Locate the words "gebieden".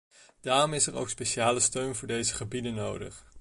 2.35-2.73